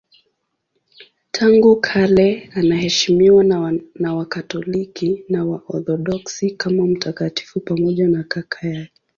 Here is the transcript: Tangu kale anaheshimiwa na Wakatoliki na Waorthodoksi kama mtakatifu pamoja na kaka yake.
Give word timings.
Tangu 1.31 1.75
kale 1.75 2.49
anaheshimiwa 2.55 3.43
na 3.95 4.13
Wakatoliki 4.15 5.23
na 5.29 5.45
Waorthodoksi 5.45 6.51
kama 6.51 6.87
mtakatifu 6.87 7.59
pamoja 7.59 8.07
na 8.07 8.23
kaka 8.23 8.67
yake. 8.67 8.91